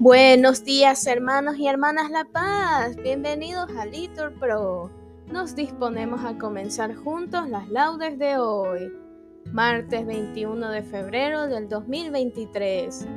Buenos 0.00 0.62
días 0.62 1.04
hermanos 1.08 1.58
y 1.58 1.66
hermanas 1.66 2.08
La 2.08 2.24
Paz, 2.24 2.94
bienvenidos 2.94 3.68
a 3.76 3.84
Litur 3.84 4.32
Pro. 4.38 4.92
Nos 5.26 5.56
disponemos 5.56 6.24
a 6.24 6.38
comenzar 6.38 6.94
juntos 6.94 7.48
las 7.48 7.68
laudes 7.68 8.16
de 8.16 8.38
hoy, 8.38 8.92
martes 9.46 10.06
21 10.06 10.70
de 10.70 10.82
febrero 10.84 11.48
del 11.48 11.68
2023, 11.68 13.08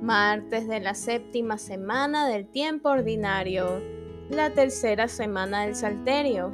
martes 0.00 0.68
de 0.68 0.78
la 0.78 0.94
séptima 0.94 1.58
semana 1.58 2.28
del 2.28 2.46
tiempo 2.46 2.90
ordinario, 2.90 3.82
la 4.30 4.50
tercera 4.50 5.08
semana 5.08 5.62
del 5.62 5.74
Salterio. 5.74 6.52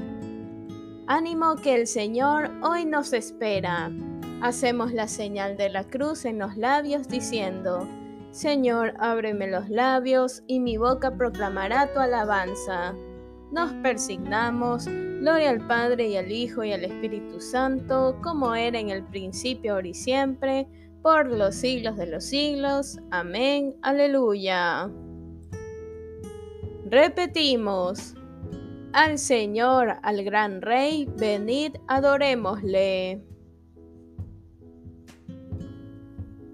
Ánimo 1.08 1.56
que 1.56 1.74
el 1.74 1.86
Señor 1.86 2.50
hoy 2.62 2.86
nos 2.86 3.12
espera. 3.12 3.92
Hacemos 4.40 4.94
la 4.94 5.08
señal 5.08 5.58
de 5.58 5.68
la 5.68 5.84
cruz 5.84 6.24
en 6.24 6.38
los 6.38 6.56
labios 6.56 7.06
diciendo, 7.06 7.86
Señor, 8.34 8.94
ábreme 8.98 9.46
los 9.46 9.68
labios 9.68 10.42
y 10.48 10.58
mi 10.58 10.76
boca 10.76 11.16
proclamará 11.16 11.92
tu 11.94 12.00
alabanza. 12.00 12.92
Nos 13.52 13.72
persignamos, 13.74 14.86
gloria 14.86 15.50
al 15.50 15.64
Padre 15.68 16.08
y 16.08 16.16
al 16.16 16.32
Hijo 16.32 16.64
y 16.64 16.72
al 16.72 16.82
Espíritu 16.82 17.40
Santo, 17.40 18.18
como 18.24 18.56
era 18.56 18.80
en 18.80 18.90
el 18.90 19.04
principio, 19.04 19.74
ahora 19.74 19.86
y 19.86 19.94
siempre, 19.94 20.66
por 21.00 21.28
los 21.28 21.54
siglos 21.54 21.96
de 21.96 22.06
los 22.08 22.24
siglos. 22.24 22.98
Amén. 23.12 23.76
Aleluya. 23.82 24.90
Repetimos. 26.86 28.16
Al 28.94 29.18
Señor, 29.20 29.94
al 30.02 30.24
gran 30.24 30.60
Rey, 30.60 31.08
venid, 31.16 31.76
adorémosle. 31.86 33.22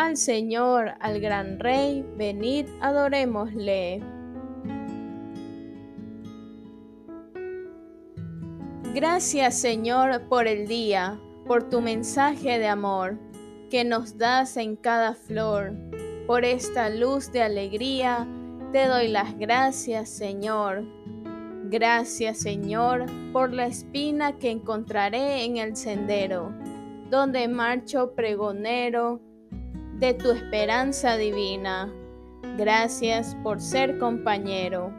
al 0.00 0.16
Señor, 0.16 0.94
al 0.98 1.20
gran 1.20 1.60
Rey, 1.60 2.02
venid, 2.16 2.66
adorémosle. 2.80 4.00
Gracias 8.94 9.60
Señor 9.60 10.22
por 10.28 10.46
el 10.46 10.66
día, 10.66 11.20
por 11.46 11.68
tu 11.68 11.82
mensaje 11.82 12.58
de 12.58 12.66
amor 12.66 13.18
que 13.68 13.84
nos 13.84 14.16
das 14.16 14.56
en 14.56 14.74
cada 14.74 15.14
flor, 15.14 15.74
por 16.26 16.46
esta 16.46 16.88
luz 16.88 17.30
de 17.30 17.42
alegría, 17.42 18.26
te 18.72 18.86
doy 18.86 19.08
las 19.08 19.38
gracias 19.38 20.08
Señor. 20.08 20.82
Gracias 21.64 22.38
Señor 22.38 23.04
por 23.34 23.52
la 23.52 23.66
espina 23.66 24.38
que 24.38 24.50
encontraré 24.50 25.44
en 25.44 25.58
el 25.58 25.76
sendero, 25.76 26.52
donde 27.10 27.46
marcho 27.48 28.14
pregonero 28.14 29.20
de 30.00 30.14
tu 30.14 30.30
esperanza 30.30 31.18
divina. 31.18 31.92
Gracias 32.56 33.36
por 33.42 33.60
ser 33.60 33.98
compañero. 33.98 34.92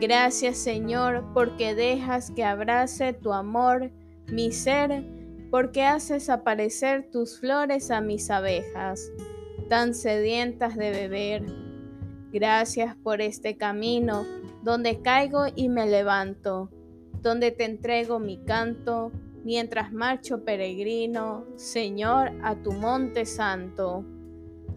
Gracias 0.00 0.58
Señor 0.58 1.24
porque 1.32 1.76
dejas 1.76 2.32
que 2.32 2.42
abrace 2.42 3.12
tu 3.12 3.32
amor 3.32 3.92
mi 4.32 4.50
ser, 4.50 5.04
porque 5.50 5.84
haces 5.84 6.28
aparecer 6.28 7.08
tus 7.10 7.38
flores 7.38 7.92
a 7.92 8.00
mis 8.00 8.30
abejas, 8.30 9.12
tan 9.68 9.94
sedientas 9.94 10.76
de 10.76 10.90
beber. 10.90 11.44
Gracias 12.32 12.96
por 12.96 13.20
este 13.20 13.56
camino 13.56 14.24
donde 14.62 15.02
caigo 15.02 15.44
y 15.54 15.68
me 15.68 15.86
levanto, 15.86 16.68
donde 17.22 17.52
te 17.52 17.64
entrego 17.64 18.18
mi 18.18 18.42
canto, 18.44 19.12
mientras 19.44 19.92
marcho 19.92 20.44
peregrino, 20.44 21.44
Señor, 21.56 22.32
a 22.42 22.54
tu 22.56 22.72
monte 22.72 23.26
santo. 23.26 24.04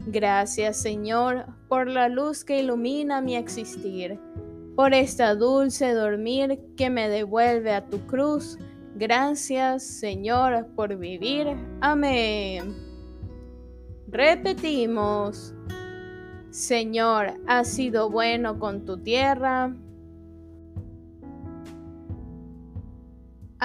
Gracias, 0.08 0.78
Señor, 0.78 1.46
por 1.70 1.88
la 1.88 2.10
luz 2.10 2.44
que 2.44 2.60
ilumina 2.60 3.22
mi 3.22 3.36
existir, 3.36 4.20
por 4.76 4.94
esta 4.94 5.36
dulce 5.36 5.94
dormir 5.94 6.60
que 6.76 6.90
me 6.90 7.08
devuelve 7.10 7.74
a 7.74 7.86
tu 7.88 8.00
cruz. 8.08 8.58
Gracias, 8.96 9.84
Señor, 9.84 10.68
por 10.76 10.98
vivir. 10.98 11.48
Amén. 11.82 12.76
Repetimos, 14.08 15.56
Señor, 16.50 17.34
has 17.48 17.68
sido 17.70 18.10
bueno 18.10 18.60
con 18.60 18.86
tu 18.86 18.98
tierra 18.98 19.74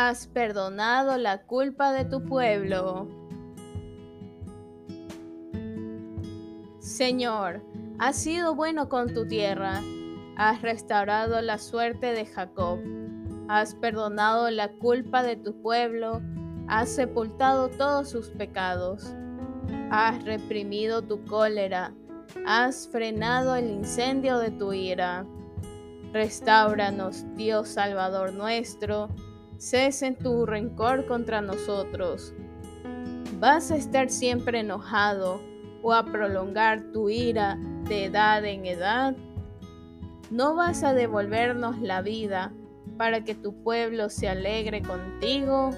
has 0.00 0.28
perdonado 0.28 1.18
la 1.18 1.42
culpa 1.42 1.90
de 1.90 2.04
tu 2.04 2.22
pueblo. 2.22 3.08
Señor, 6.78 7.64
has 7.98 8.14
sido 8.14 8.54
bueno 8.54 8.88
con 8.88 9.12
tu 9.12 9.26
tierra, 9.26 9.82
has 10.36 10.62
restaurado 10.62 11.40
la 11.42 11.58
suerte 11.58 12.12
de 12.12 12.26
Jacob, 12.26 12.78
has 13.48 13.74
perdonado 13.74 14.52
la 14.52 14.68
culpa 14.68 15.24
de 15.24 15.34
tu 15.34 15.60
pueblo, 15.62 16.22
has 16.68 16.90
sepultado 16.90 17.68
todos 17.68 18.08
sus 18.08 18.28
pecados, 18.28 19.12
has 19.90 20.22
reprimido 20.22 21.02
tu 21.02 21.24
cólera, 21.24 21.92
has 22.46 22.86
frenado 22.86 23.56
el 23.56 23.68
incendio 23.68 24.38
de 24.38 24.52
tu 24.52 24.72
ira. 24.72 25.26
Restauranos, 26.12 27.26
Dios 27.34 27.68
Salvador 27.68 28.32
nuestro, 28.32 29.08
cesen 29.58 30.16
tu 30.16 30.46
rencor 30.46 31.06
contra 31.06 31.40
nosotros. 31.42 32.32
¿Vas 33.38 33.70
a 33.70 33.76
estar 33.76 34.08
siempre 34.08 34.60
enojado 34.60 35.40
o 35.82 35.92
a 35.92 36.04
prolongar 36.04 36.92
tu 36.92 37.10
ira 37.10 37.58
de 37.88 38.06
edad 38.06 38.44
en 38.44 38.66
edad? 38.66 39.14
¿No 40.30 40.54
vas 40.54 40.82
a 40.82 40.94
devolvernos 40.94 41.80
la 41.80 42.02
vida 42.02 42.52
para 42.96 43.24
que 43.24 43.34
tu 43.34 43.62
pueblo 43.62 44.08
se 44.10 44.28
alegre 44.28 44.82
contigo? 44.82 45.70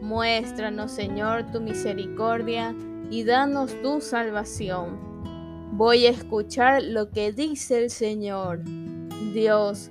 Muéstranos, 0.00 0.92
Señor, 0.92 1.50
tu 1.52 1.60
misericordia 1.60 2.74
y 3.10 3.24
danos 3.24 3.74
tu 3.82 4.00
salvación. 4.00 5.08
Voy 5.72 6.06
a 6.06 6.10
escuchar 6.10 6.82
lo 6.82 7.10
que 7.10 7.32
dice 7.32 7.84
el 7.84 7.90
Señor. 7.90 8.62
Dios 9.32 9.90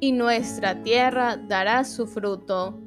y 0.00 0.12
nuestra 0.12 0.82
tierra 0.82 1.36
dará 1.36 1.84
su 1.84 2.06
fruto. 2.06 2.78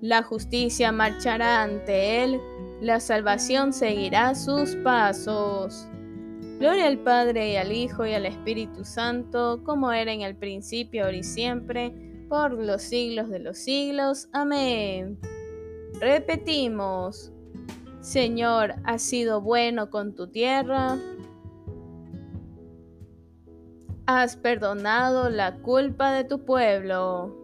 La 0.00 0.22
justicia 0.22 0.92
marchará 0.92 1.62
ante 1.62 2.22
él, 2.22 2.40
la 2.80 3.00
salvación 3.00 3.72
seguirá 3.72 4.34
sus 4.34 4.76
pasos. 4.76 5.88
Gloria 6.58 6.86
al 6.86 6.98
Padre 6.98 7.52
y 7.52 7.56
al 7.56 7.72
Hijo 7.72 8.06
y 8.06 8.12
al 8.12 8.26
Espíritu 8.26 8.84
Santo, 8.84 9.62
como 9.64 9.92
era 9.92 10.12
en 10.12 10.22
el 10.22 10.36
principio, 10.36 11.04
ahora 11.04 11.16
y 11.16 11.22
siempre, 11.22 11.94
por 12.28 12.52
los 12.52 12.82
siglos 12.82 13.28
de 13.28 13.38
los 13.38 13.58
siglos. 13.58 14.28
Amén. 14.32 15.18
Repetimos, 16.00 17.32
Señor, 18.00 18.74
has 18.84 19.02
sido 19.02 19.40
bueno 19.40 19.90
con 19.90 20.14
tu 20.14 20.28
tierra. 20.28 20.98
Has 24.08 24.36
perdonado 24.36 25.30
la 25.30 25.56
culpa 25.56 26.12
de 26.12 26.22
tu 26.22 26.44
pueblo. 26.44 27.34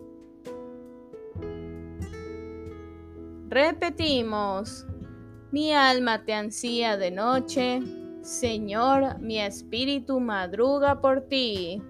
Repetimos, 3.49 4.87
mi 5.51 5.73
alma 5.73 6.25
te 6.25 6.35
ansía 6.35 6.97
de 6.97 7.11
noche, 7.11 7.81
Señor, 8.21 9.19
mi 9.19 9.41
espíritu 9.41 10.21
madruga 10.21 11.01
por 11.01 11.23
ti. 11.23 11.83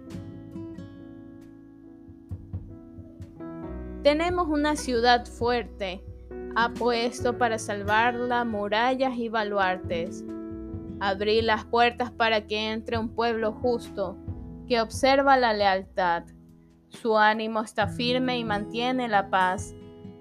Tenemos 4.03 4.49
una 4.49 4.75
ciudad 4.75 5.27
fuerte, 5.27 6.03
apuesto 6.57 7.37
para 7.37 7.59
salvarla 7.59 8.47
murallas 8.47 9.19
y 9.19 9.29
baluartes. 9.29 10.25
Abrí 10.99 11.43
las 11.43 11.67
puertas 11.67 12.11
para 12.11 12.47
que 12.47 12.73
entre 12.73 12.97
un 12.97 13.11
pueblo 13.11 13.53
justo, 13.53 14.17
que 14.73 14.81
observa 14.81 15.37
la 15.37 15.53
lealtad. 15.53 16.23
Su 16.89 17.19
ánimo 17.19 17.61
está 17.61 17.89
firme 17.89 18.39
y 18.39 18.45
mantiene 18.45 19.07
la 19.07 19.29
paz 19.29 19.75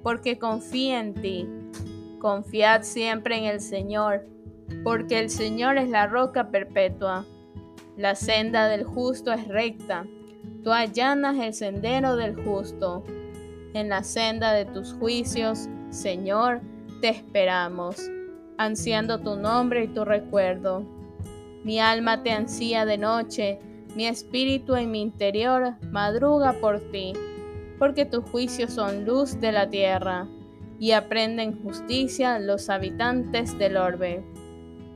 porque 0.04 0.38
confía 0.40 1.00
en 1.00 1.14
ti. 1.14 1.48
Confiad 2.20 2.82
siempre 2.82 3.38
en 3.38 3.46
el 3.46 3.62
Señor, 3.62 4.28
porque 4.84 5.20
el 5.20 5.30
Señor 5.30 5.78
es 5.78 5.88
la 5.88 6.06
roca 6.06 6.50
perpetua. 6.50 7.26
La 7.96 8.14
senda 8.16 8.68
del 8.68 8.84
justo 8.84 9.32
es 9.32 9.48
recta, 9.48 10.06
tú 10.66 10.74
allanas 10.74 11.38
el 11.38 11.54
sendero 11.54 12.18
del 12.18 12.36
justo. 12.36 13.06
En 13.74 13.88
la 13.88 14.04
senda 14.04 14.52
de 14.52 14.66
tus 14.66 14.92
juicios, 14.96 15.70
Señor, 15.92 16.60
te 17.00 17.08
esperamos, 17.08 17.96
ansiando 18.58 19.18
tu 19.18 19.38
nombre 19.38 19.86
y 19.86 19.88
tu 19.88 20.04
recuerdo. 20.04 20.84
Mi 21.64 21.80
alma 21.80 22.22
te 22.22 22.32
ansía 22.32 22.84
de 22.84 22.98
noche, 22.98 23.62
mi 23.96 24.08
espíritu 24.08 24.76
en 24.76 24.92
mi 24.92 25.02
interior 25.02 25.76
madruga 25.92 26.54
por 26.54 26.80
ti 26.92 27.14
porque 27.82 28.06
tus 28.06 28.24
juicios 28.26 28.74
son 28.74 29.06
luz 29.06 29.42
de 29.42 29.52
la 29.52 29.68
tierra, 29.68 30.28
y 30.78 30.92
aprenden 30.92 31.64
justicia 31.64 32.38
los 32.38 32.70
habitantes 32.70 33.58
del 33.58 33.76
orbe. 33.76 34.24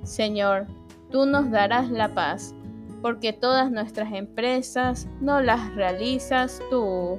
Señor, 0.04 0.68
tú 1.10 1.26
nos 1.26 1.50
darás 1.50 1.90
la 1.90 2.14
paz, 2.14 2.54
porque 3.02 3.34
todas 3.34 3.72
nuestras 3.72 4.14
empresas 4.14 5.08
no 5.20 5.42
las 5.42 5.74
realizas 5.74 6.62
tú. 6.70 7.18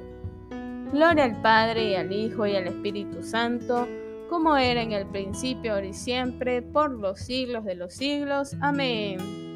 Gloria 0.93 1.25
al 1.25 1.41
Padre 1.41 1.89
y 1.89 1.95
al 1.95 2.13
Hijo 2.13 2.47
y 2.47 2.55
al 2.55 2.67
Espíritu 2.67 3.21
Santo, 3.21 3.85
como 4.29 4.55
era 4.55 4.81
en 4.81 4.93
el 4.93 5.05
principio, 5.05 5.73
ahora 5.73 5.87
y 5.87 5.93
siempre, 5.93 6.61
por 6.61 6.91
los 6.91 7.19
siglos 7.19 7.65
de 7.65 7.75
los 7.75 7.93
siglos. 7.93 8.55
Amén. 8.61 9.46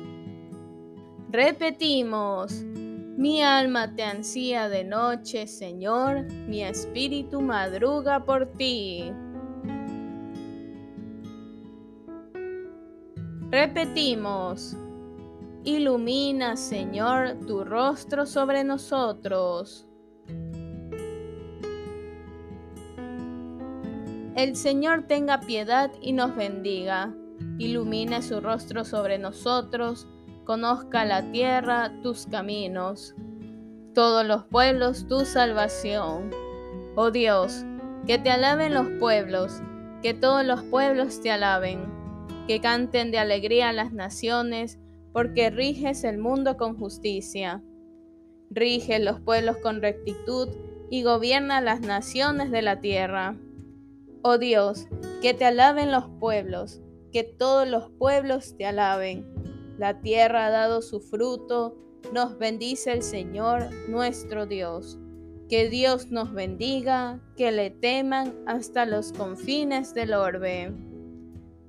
Repetimos. 1.31 2.61
Mi 2.61 3.41
alma 3.41 3.95
te 3.95 4.03
ansía 4.03 4.67
de 4.67 4.83
noche, 4.83 5.47
Señor, 5.47 6.25
mi 6.47 6.61
espíritu 6.61 7.39
madruga 7.39 8.25
por 8.25 8.47
ti. 8.47 9.13
Repetimos, 13.49 14.75
ilumina, 15.63 16.57
Señor, 16.57 17.37
tu 17.47 17.63
rostro 17.63 18.25
sobre 18.25 18.65
nosotros. 18.65 19.87
El 24.35 24.57
Señor 24.57 25.07
tenga 25.07 25.39
piedad 25.39 25.91
y 26.01 26.11
nos 26.11 26.35
bendiga. 26.35 27.15
Ilumina 27.57 28.21
su 28.21 28.41
rostro 28.41 28.83
sobre 28.83 29.17
nosotros 29.17 30.07
conozca 30.45 31.05
la 31.05 31.31
tierra 31.31 31.91
tus 32.01 32.25
caminos, 32.25 33.15
todos 33.93 34.25
los 34.25 34.45
pueblos 34.45 35.07
tu 35.07 35.25
salvación. 35.25 36.31
Oh 36.95 37.11
Dios, 37.11 37.65
que 38.07 38.17
te 38.17 38.31
alaben 38.31 38.73
los 38.73 38.87
pueblos, 38.99 39.61
que 40.01 40.13
todos 40.13 40.45
los 40.45 40.63
pueblos 40.63 41.21
te 41.21 41.31
alaben, 41.31 41.85
que 42.47 42.59
canten 42.59 43.11
de 43.11 43.19
alegría 43.19 43.71
las 43.71 43.93
naciones, 43.93 44.79
porque 45.13 45.49
riges 45.49 46.03
el 46.03 46.17
mundo 46.17 46.57
con 46.57 46.77
justicia. 46.77 47.61
Rige 48.49 48.99
los 48.99 49.19
pueblos 49.19 49.57
con 49.57 49.81
rectitud 49.81 50.49
y 50.89 51.03
gobierna 51.03 51.61
las 51.61 51.81
naciones 51.81 52.51
de 52.51 52.61
la 52.61 52.79
tierra. 52.81 53.35
Oh 54.23 54.37
Dios, 54.37 54.87
que 55.21 55.33
te 55.33 55.45
alaben 55.45 55.91
los 55.91 56.09
pueblos, 56.19 56.81
que 57.11 57.23
todos 57.23 57.67
los 57.67 57.89
pueblos 57.91 58.55
te 58.57 58.65
alaben 58.65 59.41
la 59.81 59.99
tierra 59.99 60.45
ha 60.45 60.51
dado 60.51 60.83
su 60.83 60.99
fruto, 60.99 61.75
nos 62.13 62.37
bendice 62.37 62.93
el 62.93 63.01
Señor 63.01 63.67
nuestro 63.89 64.45
Dios. 64.45 64.99
Que 65.49 65.69
Dios 65.69 66.11
nos 66.11 66.31
bendiga, 66.33 67.19
que 67.35 67.51
le 67.51 67.71
teman 67.71 68.31
hasta 68.45 68.85
los 68.85 69.11
confines 69.11 69.95
del 69.95 70.13
orbe. 70.13 70.71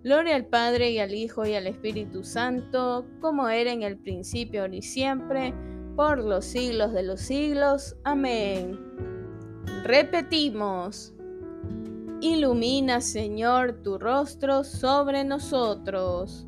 Gloria 0.05 0.37
al 0.37 0.44
Padre 0.44 0.91
y 0.91 0.99
al 0.99 1.14
Hijo 1.14 1.47
y 1.47 1.55
al 1.55 1.67
Espíritu 1.67 2.23
Santo, 2.23 3.07
como 3.23 3.49
era 3.49 3.73
en 3.73 3.83
el 3.83 3.97
principio, 3.97 4.61
ahora 4.61 4.76
y 4.76 4.83
siempre, 4.83 5.54
por 5.97 6.19
los 6.19 6.45
siglos 6.45 6.92
de 6.92 7.04
los 7.04 7.23
siglos. 7.23 7.97
Amén. 8.04 8.78
Repetimos. 9.85 11.14
Ilumina, 12.21 13.00
Señor, 13.00 13.83
tu 13.83 13.97
rostro 13.97 14.64
sobre 14.64 15.25
nosotros. 15.25 16.47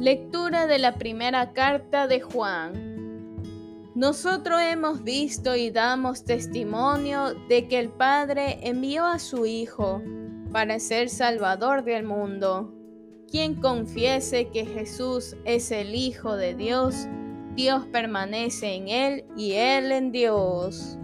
Lectura 0.00 0.66
de 0.66 0.78
la 0.78 0.94
primera 0.94 1.52
carta 1.52 2.08
de 2.08 2.22
Juan. 2.22 3.92
Nosotros 3.94 4.58
hemos 4.62 5.04
visto 5.04 5.56
y 5.56 5.70
damos 5.70 6.24
testimonio 6.24 7.34
de 7.50 7.68
que 7.68 7.78
el 7.78 7.90
Padre 7.90 8.60
envió 8.62 9.04
a 9.04 9.18
su 9.18 9.44
Hijo 9.44 10.00
para 10.52 10.78
ser 10.78 11.10
Salvador 11.10 11.84
del 11.84 12.04
mundo. 12.04 12.72
Quien 13.30 13.56
confiese 13.56 14.48
que 14.48 14.64
Jesús 14.64 15.36
es 15.44 15.70
el 15.70 15.94
Hijo 15.94 16.34
de 16.34 16.54
Dios, 16.54 17.06
Dios 17.54 17.84
permanece 17.92 18.76
en 18.76 18.88
Él 18.88 19.24
y 19.36 19.52
Él 19.52 19.92
en 19.92 20.12
Dios. 20.12 20.96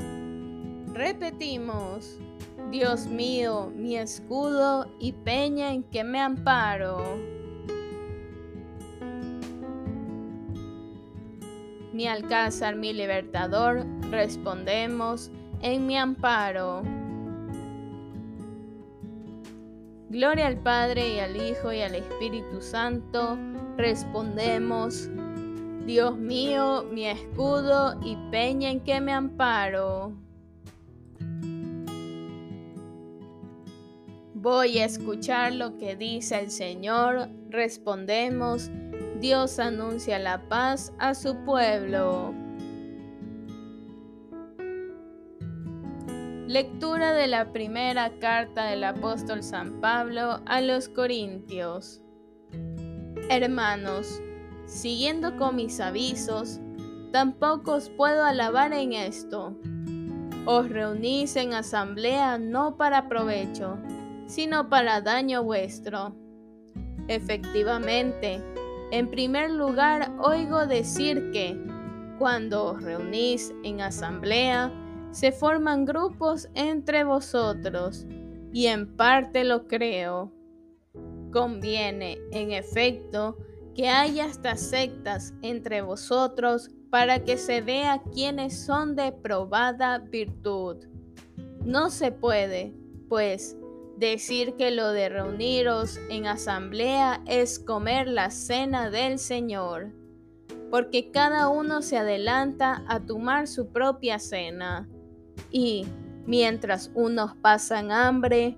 Repetimos, 0.95 2.19
Dios 2.71 3.09
mío, 3.09 3.71
mi 3.77 3.99
escudo 3.99 4.91
y 4.99 5.13
peña 5.13 5.71
en 5.75 5.83
que 5.83 6.03
me 6.03 6.19
amparo. 6.19 7.36
Mi 11.97 12.07
alcázar, 12.07 12.77
mi 12.77 12.93
libertador, 12.93 13.87
respondemos 14.11 15.31
en 15.63 15.87
mi 15.87 15.97
amparo. 15.97 16.83
Gloria 20.11 20.47
al 20.47 20.59
Padre 20.59 21.15
y 21.15 21.19
al 21.21 21.37
Hijo 21.37 21.73
y 21.73 21.81
al 21.81 21.95
Espíritu 21.95 22.61
Santo, 22.61 23.39
respondemos, 23.79 25.09
Dios 25.87 26.19
mío, 26.19 26.85
mi 26.93 27.07
escudo 27.07 27.99
y 28.05 28.17
peña 28.31 28.71
en 28.71 28.81
que 28.81 29.01
me 29.01 29.13
amparo. 29.13 30.13
Voy 34.35 34.79
a 34.79 34.85
escuchar 34.85 35.55
lo 35.55 35.79
que 35.79 35.97
dice 35.97 36.39
el 36.41 36.51
Señor, 36.51 37.31
respondemos, 37.49 38.71
Dios 39.21 39.59
anuncia 39.59 40.19
la 40.19 40.49
paz 40.49 40.93
a 40.99 41.15
su 41.15 41.37
pueblo. 41.45 42.35
Lectura 46.47 47.13
de 47.13 47.27
la 47.27 47.51
primera 47.53 48.19
carta 48.19 48.67
del 48.67 48.85
apóstol 48.85 49.43
San 49.43 49.81
Pablo 49.81 50.43
a 50.45 50.61
los 50.61 50.89
Corintios. 50.89 52.03
Hermanos, 53.31 54.21
siguiendo 54.67 55.37
con 55.37 55.57
mis 55.57 55.81
avisos, 55.81 56.61
tampoco 57.11 57.73
os 57.73 57.89
puedo 57.89 58.23
alabar 58.23 58.73
en 58.75 58.93
esto. 58.93 59.57
Os 60.45 60.69
reunís 60.69 61.37
en 61.37 61.55
asamblea 61.55 62.39
no 62.39 62.77
para 62.77 63.09
provecho, 63.09 63.79
sino 64.27 64.69
para 64.69 65.01
daño 65.01 65.43
vuestro. 65.43 66.15
Efectivamente, 67.09 68.43
en 68.91 69.11
primer 69.11 69.51
lugar 69.51 70.13
oigo 70.21 70.67
decir 70.67 71.31
que, 71.33 71.59
cuando 72.19 72.65
os 72.65 72.83
reunís 72.83 73.53
en 73.63 73.81
asamblea, 73.81 74.73
se 75.11 75.33
forman 75.33 75.85
grupos 75.85 76.49
entre 76.55 77.05
vosotros, 77.05 78.07
y 78.53 78.67
en 78.67 78.97
parte 78.97 79.45
lo 79.45 79.67
creo. 79.67 80.33
Conviene, 81.33 82.19
en 82.33 82.53
efecto, 82.53 83.37
que 83.75 83.89
haya 83.89 84.27
estas 84.27 84.61
sectas 84.61 85.35
entre 85.43 85.83
vosotros 85.83 86.71
para 86.91 87.25
que 87.25 87.37
se 87.37 87.61
vea 87.61 88.03
quiénes 88.15 88.59
son 88.59 88.97
de 88.97 89.13
probada 89.13 89.99
virtud. 89.99 90.87
No 91.65 91.91
se 91.91 92.13
puede, 92.13 92.73
pues, 93.09 93.57
decir 93.97 94.55
que 94.57 94.71
lo 94.71 94.91
de 94.93 95.09
reuniros 95.09 95.99
en 96.11 96.27
asamblea 96.27 97.23
es 97.27 97.59
comer 97.59 98.09
la 98.09 98.31
cena 98.31 98.91
del 98.91 99.19
Señor, 99.19 99.93
porque 100.71 101.11
cada 101.11 101.49
uno 101.49 101.81
se 101.81 101.97
adelanta 101.97 102.85
a 102.89 103.01
tomar 103.01 103.49
su 103.49 103.69
propia 103.69 104.19
cena, 104.19 104.89
y 105.51 105.87
mientras 106.27 106.91
unos 106.95 107.35
pasan 107.37 107.91
hambre, 107.91 108.57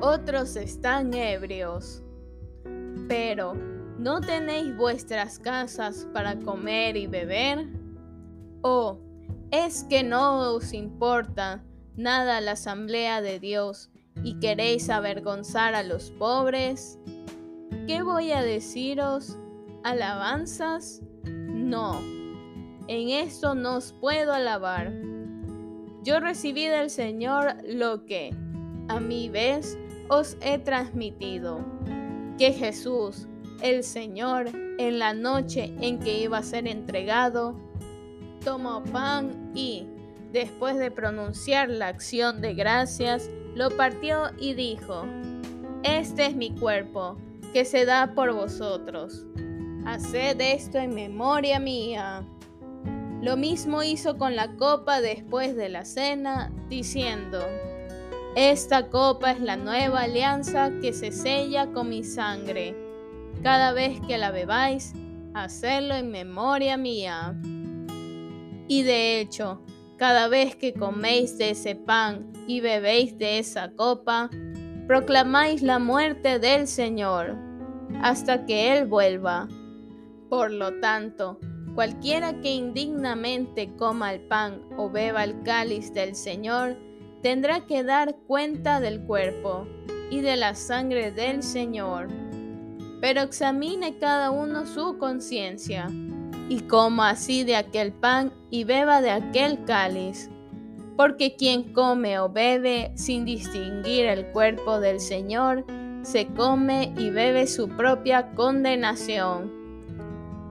otros 0.00 0.56
están 0.56 1.14
ebrios. 1.14 2.02
Pero, 3.08 3.54
¿no 3.98 4.20
tenéis 4.20 4.76
vuestras 4.76 5.38
casas 5.38 6.08
para 6.12 6.36
comer 6.38 6.96
y 6.96 7.06
beber? 7.06 7.68
¿O 8.62 8.98
es 9.50 9.84
que 9.84 10.02
no 10.02 10.52
os 10.52 10.72
importa 10.72 11.64
nada 11.96 12.40
la 12.40 12.52
asamblea 12.52 13.22
de 13.22 13.40
Dios 13.40 13.90
y 14.22 14.38
queréis 14.38 14.90
avergonzar 14.90 15.74
a 15.74 15.82
los 15.82 16.10
pobres? 16.10 16.98
¿Qué 17.86 18.02
voy 18.02 18.32
a 18.32 18.42
deciros? 18.42 19.36
¿Alabanzas? 19.82 21.02
No, 21.24 22.00
en 22.88 23.10
esto 23.10 23.54
no 23.54 23.76
os 23.76 23.92
puedo 23.92 24.32
alabar. 24.32 24.92
Yo 26.02 26.20
recibí 26.20 26.66
del 26.66 26.90
Señor 26.90 27.56
lo 27.66 28.06
que, 28.06 28.34
a 28.88 29.00
mi 29.00 29.28
vez, 29.28 29.78
os 30.08 30.36
he 30.40 30.58
transmitido, 30.58 31.60
que 32.38 32.52
Jesús, 32.52 33.26
el 33.62 33.84
Señor, 33.84 34.48
en 34.78 34.98
la 34.98 35.12
noche 35.12 35.74
en 35.80 35.98
que 35.98 36.20
iba 36.20 36.38
a 36.38 36.42
ser 36.42 36.66
entregado, 36.66 37.58
tomó 38.44 38.82
pan 38.84 39.52
y, 39.54 39.86
después 40.32 40.78
de 40.78 40.90
pronunciar 40.90 41.68
la 41.68 41.88
acción 41.88 42.40
de 42.40 42.54
gracias, 42.54 43.28
lo 43.58 43.70
partió 43.70 44.30
y 44.38 44.54
dijo, 44.54 45.04
Este 45.82 46.26
es 46.26 46.36
mi 46.36 46.54
cuerpo, 46.54 47.16
que 47.52 47.64
se 47.64 47.84
da 47.84 48.14
por 48.14 48.32
vosotros. 48.32 49.26
Haced 49.84 50.40
esto 50.40 50.78
en 50.78 50.94
memoria 50.94 51.58
mía. 51.58 52.24
Lo 53.20 53.36
mismo 53.36 53.82
hizo 53.82 54.16
con 54.16 54.36
la 54.36 54.54
copa 54.54 55.00
después 55.00 55.56
de 55.56 55.70
la 55.70 55.84
cena, 55.84 56.52
diciendo, 56.68 57.40
esta 58.36 58.90
copa 58.90 59.32
es 59.32 59.40
la 59.40 59.56
nueva 59.56 60.02
alianza 60.02 60.70
que 60.80 60.92
se 60.92 61.10
sella 61.10 61.72
con 61.72 61.88
mi 61.88 62.04
sangre. 62.04 62.76
Cada 63.42 63.72
vez 63.72 64.00
que 64.06 64.18
la 64.18 64.30
bebáis, 64.30 64.92
hacedlo 65.34 65.96
en 65.96 66.12
memoria 66.12 66.76
mía. 66.76 67.34
Y 68.68 68.84
de 68.84 69.20
hecho, 69.20 69.60
cada 69.98 70.28
vez 70.28 70.54
que 70.54 70.72
coméis 70.72 71.36
de 71.36 71.50
ese 71.50 71.74
pan 71.74 72.32
y 72.46 72.60
bebéis 72.60 73.18
de 73.18 73.40
esa 73.40 73.72
copa, 73.72 74.30
proclamáis 74.86 75.60
la 75.60 75.78
muerte 75.78 76.38
del 76.38 76.66
Señor 76.68 77.36
hasta 78.02 78.46
que 78.46 78.72
Él 78.72 78.86
vuelva. 78.86 79.48
Por 80.30 80.52
lo 80.52 80.78
tanto, 80.80 81.38
cualquiera 81.74 82.40
que 82.40 82.52
indignamente 82.52 83.74
coma 83.76 84.14
el 84.14 84.20
pan 84.20 84.62
o 84.76 84.88
beba 84.88 85.24
el 85.24 85.42
cáliz 85.42 85.92
del 85.92 86.14
Señor, 86.14 86.76
tendrá 87.22 87.66
que 87.66 87.82
dar 87.82 88.16
cuenta 88.26 88.80
del 88.80 89.02
cuerpo 89.02 89.66
y 90.10 90.20
de 90.20 90.36
la 90.36 90.54
sangre 90.54 91.10
del 91.10 91.42
Señor. 91.42 92.08
Pero 93.00 93.22
examine 93.22 93.98
cada 93.98 94.30
uno 94.30 94.64
su 94.66 94.96
conciencia, 94.98 95.88
y 96.48 96.60
coma 96.60 97.10
así 97.10 97.44
de 97.44 97.56
aquel 97.56 97.92
pan 97.92 98.32
y 98.50 98.64
beba 98.64 99.00
de 99.00 99.10
aquel 99.10 99.64
cáliz. 99.64 100.30
Porque 100.96 101.36
quien 101.36 101.72
come 101.72 102.18
o 102.18 102.28
bebe 102.28 102.92
sin 102.96 103.24
distinguir 103.24 104.06
el 104.06 104.26
cuerpo 104.32 104.80
del 104.80 104.98
Señor, 104.98 105.64
se 106.02 106.26
come 106.28 106.92
y 106.96 107.10
bebe 107.10 107.46
su 107.46 107.68
propia 107.68 108.32
condenación. 108.34 109.52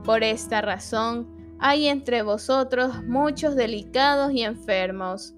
Por 0.04 0.22
esta 0.22 0.60
razón, 0.60 1.28
hay 1.58 1.88
entre 1.88 2.22
vosotros 2.22 3.02
muchos 3.04 3.56
delicados 3.56 4.32
y 4.32 4.42
enfermos 4.42 5.34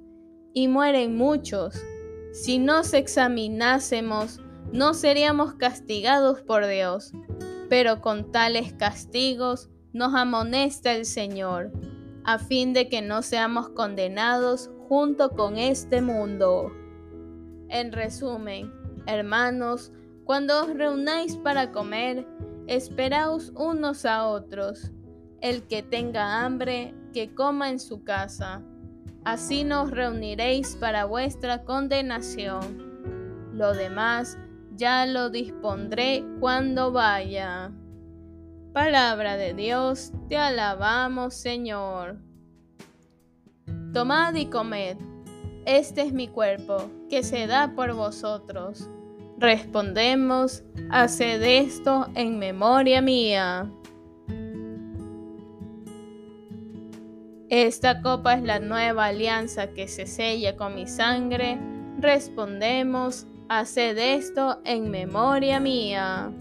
y 0.52 0.68
mueren 0.68 1.16
muchos. 1.16 1.82
Si 2.32 2.58
nos 2.58 2.92
examinásemos, 2.92 4.40
no 4.72 4.94
seríamos 4.94 5.54
castigados 5.54 6.42
por 6.42 6.66
Dios, 6.66 7.12
pero 7.68 8.00
con 8.00 8.30
tales 8.30 8.72
castigos 8.74 9.70
nos 9.92 10.14
amonesta 10.14 10.92
el 10.92 11.04
Señor, 11.04 11.72
a 12.24 12.38
fin 12.38 12.72
de 12.72 12.88
que 12.88 13.02
no 13.02 13.22
seamos 13.22 13.70
condenados 13.70 14.70
junto 14.88 15.30
con 15.30 15.56
este 15.56 16.02
mundo. 16.02 16.72
En 17.68 17.92
resumen, 17.92 18.72
hermanos, 19.06 19.92
cuando 20.24 20.62
os 20.64 20.74
reunáis 20.74 21.36
para 21.36 21.72
comer, 21.72 22.26
esperaos 22.66 23.52
unos 23.56 24.04
a 24.04 24.26
otros. 24.26 24.92
El 25.40 25.66
que 25.66 25.82
tenga 25.82 26.44
hambre, 26.44 26.94
que 27.12 27.34
coma 27.34 27.70
en 27.70 27.80
su 27.80 28.04
casa 28.04 28.62
Así 29.24 29.64
nos 29.64 29.90
reuniréis 29.90 30.76
para 30.76 31.04
vuestra 31.04 31.62
condenación. 31.64 32.60
Lo 33.52 33.74
demás 33.74 34.38
ya 34.76 35.04
lo 35.04 35.28
dispondré 35.28 36.24
cuando 36.40 36.90
vaya. 36.90 37.70
Palabra 38.72 39.36
de 39.36 39.52
Dios, 39.52 40.12
te 40.28 40.36
alabamos 40.36 41.34
Señor. 41.34 42.18
Tomad 43.92 44.34
y 44.36 44.46
comed, 44.46 44.96
este 45.66 46.02
es 46.02 46.12
mi 46.12 46.28
cuerpo, 46.28 46.88
que 47.08 47.24
se 47.24 47.48
da 47.48 47.74
por 47.74 47.92
vosotros. 47.94 48.88
Respondemos, 49.38 50.62
haced 50.88 51.42
esto 51.42 52.06
en 52.14 52.38
memoria 52.38 53.02
mía. 53.02 53.68
Esta 57.48 58.02
copa 58.02 58.34
es 58.34 58.42
la 58.44 58.60
nueva 58.60 59.06
alianza 59.06 59.72
que 59.72 59.88
se 59.88 60.06
sella 60.06 60.56
con 60.56 60.76
mi 60.76 60.86
sangre. 60.86 61.58
Respondemos, 61.98 63.26
haced 63.48 63.98
esto 63.98 64.60
en 64.64 64.92
memoria 64.92 65.58
mía. 65.58 66.32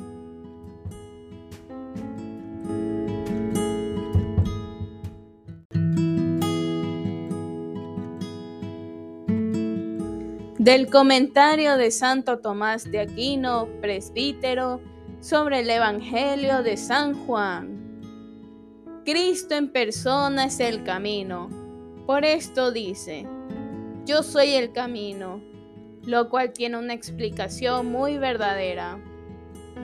Del 10.59 10.89
comentario 10.89 11.77
de 11.77 11.89
Santo 11.89 12.39
Tomás 12.39 12.91
de 12.91 12.99
Aquino, 12.99 13.69
presbítero, 13.79 14.81
sobre 15.21 15.61
el 15.61 15.69
Evangelio 15.69 16.63
de 16.63 16.75
San 16.75 17.13
Juan. 17.13 18.01
Cristo 19.05 19.55
en 19.55 19.71
persona 19.71 20.43
es 20.43 20.59
el 20.59 20.83
camino. 20.83 21.47
Por 22.05 22.25
esto 22.25 22.73
dice, 22.73 23.25
yo 24.05 24.21
soy 24.21 24.49
el 24.49 24.73
camino, 24.73 25.41
lo 26.03 26.27
cual 26.27 26.51
tiene 26.51 26.77
una 26.77 26.93
explicación 26.93 27.89
muy 27.89 28.17
verdadera, 28.17 28.99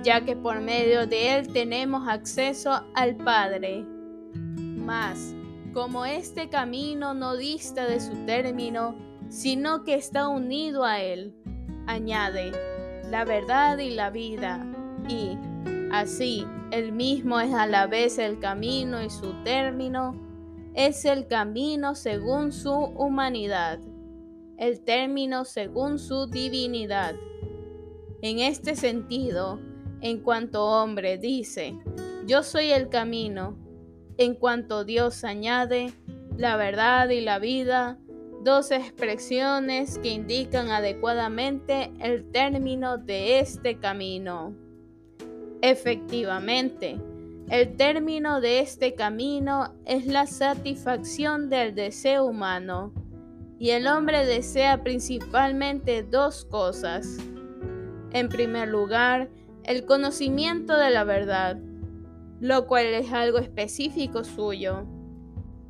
ya 0.04 0.26
que 0.26 0.36
por 0.36 0.60
medio 0.60 1.08
de 1.08 1.38
él 1.38 1.54
tenemos 1.54 2.06
acceso 2.10 2.84
al 2.96 3.16
Padre. 3.16 3.86
Mas, 4.44 5.34
como 5.72 6.06
este 6.06 6.50
camino 6.50 7.14
no 7.14 7.38
dista 7.38 7.86
de 7.86 8.02
su 8.02 8.12
término, 8.26 9.15
sino 9.30 9.84
que 9.84 9.96
está 9.96 10.28
unido 10.28 10.84
a 10.84 11.02
él, 11.02 11.36
añade, 11.88 12.52
la 13.10 13.26
verdad 13.26 13.78
y 13.78 13.92
la 13.92 14.10
vida, 14.10 14.66
y, 15.08 15.38
así, 15.92 16.46
el 16.72 16.92
mismo 16.92 17.40
es 17.40 17.54
a 17.54 17.68
la 17.68 17.88
vez 17.88 18.18
el 18.18 18.40
camino 18.40 19.02
y 19.04 19.10
su 19.10 19.34
término. 19.44 20.22
Es 20.74 21.06
el 21.06 21.28
camino 21.28 21.96
según 21.96 22.52
su 22.52 22.74
humanidad, 22.74 23.80
el 24.58 24.82
término 24.82 25.46
según 25.46 26.00
su 26.00 26.28
divinidad. 26.28 27.16
En 28.22 28.40
este 28.40 28.76
sentido, 28.76 29.60
en 30.02 30.20
cuanto 30.20 30.66
hombre 30.66 31.18
dice, 31.18 31.78
yo 32.28 32.44
soy 32.44 32.72
el 32.72 32.90
camino, 32.90 33.58
en 34.18 34.36
cuanto 34.36 34.84
Dios 34.84 35.24
añade, 35.24 35.94
la 36.36 36.58
verdad 36.58 37.10
y 37.10 37.22
la 37.22 37.40
vida, 37.40 38.00
dos 38.46 38.70
expresiones 38.70 39.98
que 39.98 40.10
indican 40.10 40.70
adecuadamente 40.70 41.92
el 42.00 42.32
término 42.32 43.00
de 43.00 43.40
este 43.40 43.80
camino. 43.80 44.54
Efectivamente, 45.62 47.02
el 47.50 47.76
término 47.76 48.42
de 48.42 48.60
este 48.60 48.94
camino 48.94 49.74
es 49.86 50.06
la 50.06 50.28
satisfacción 50.28 51.50
del 51.50 51.74
deseo 51.74 52.26
humano, 52.26 52.94
y 53.58 53.72
el 53.72 53.88
hombre 53.88 54.26
desea 54.28 54.84
principalmente 54.84 56.04
dos 56.04 56.46
cosas. 56.46 57.18
En 58.12 58.30
primer 58.30 58.68
lugar, 58.68 59.30
el 59.64 59.86
conocimiento 59.86 60.78
de 60.78 60.92
la 60.92 61.04
verdad, 61.04 61.58
lo 62.40 62.68
cual 62.68 62.86
es 62.86 63.12
algo 63.12 63.40
específico 63.40 64.24
suyo. 64.24 64.86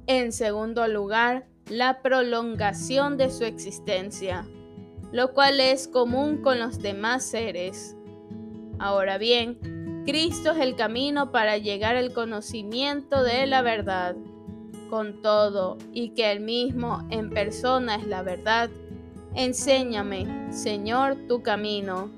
En 0.07 0.33
segundo 0.33 0.87
lugar, 0.89 1.47
la 1.69 2.01
prolongación 2.01 3.17
de 3.17 3.31
su 3.31 3.43
existencia, 3.43 4.47
lo 5.11 5.33
cual 5.33 5.59
es 5.59 5.87
común 5.87 6.41
con 6.41 6.59
los 6.59 6.79
demás 6.79 7.23
seres. 7.23 7.95
Ahora 8.77 9.17
bien, 9.17 10.03
Cristo 10.05 10.51
es 10.51 10.59
el 10.59 10.75
camino 10.75 11.31
para 11.31 11.57
llegar 11.57 11.95
al 11.95 12.13
conocimiento 12.13 13.23
de 13.23 13.47
la 13.47 13.61
verdad. 13.61 14.15
Con 14.89 15.21
todo, 15.23 15.77
y 15.91 16.09
que 16.09 16.31
Él 16.31 16.41
mismo 16.41 17.07
en 17.09 17.31
persona 17.31 17.95
es 17.95 18.05
la 18.05 18.21
verdad, 18.21 18.69
enséñame, 19.33 20.51
Señor, 20.53 21.15
tu 21.27 21.41
camino, 21.41 22.11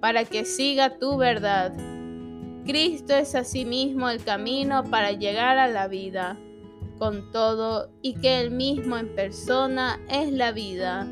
para 0.00 0.24
que 0.24 0.46
siga 0.46 0.98
tu 0.98 1.18
verdad. 1.18 1.74
Cristo 2.64 3.14
es 3.14 3.34
asimismo 3.34 4.08
el 4.08 4.24
camino 4.24 4.84
para 4.84 5.12
llegar 5.12 5.58
a 5.58 5.68
la 5.68 5.86
vida. 5.86 6.38
Con 6.98 7.30
todo, 7.32 7.90
y 8.02 8.14
que 8.14 8.40
Él 8.40 8.50
mismo 8.50 8.96
en 8.96 9.14
persona 9.14 10.00
es 10.08 10.32
la 10.32 10.52
vida, 10.52 11.06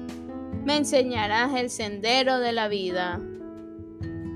me 0.65 0.77
enseñarás 0.77 1.55
el 1.55 1.71
sendero 1.71 2.39
de 2.39 2.53
la 2.53 2.69
vida. 2.69 3.21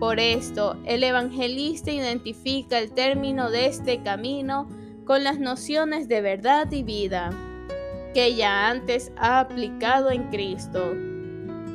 Por 0.00 0.20
esto, 0.20 0.76
el 0.84 1.04
evangelista 1.04 1.90
identifica 1.90 2.78
el 2.78 2.92
término 2.92 3.50
de 3.50 3.66
este 3.66 4.02
camino 4.02 4.68
con 5.04 5.24
las 5.24 5.38
nociones 5.38 6.08
de 6.08 6.20
verdad 6.20 6.70
y 6.72 6.82
vida 6.82 7.30
que 8.16 8.34
ya 8.34 8.70
antes 8.70 9.12
ha 9.18 9.40
aplicado 9.40 10.10
en 10.10 10.30
Cristo. 10.30 10.92